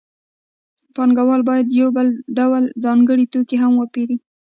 [0.95, 2.07] پانګوال باید یو بل
[2.37, 4.17] ډول ځانګړی توکی هم وپېري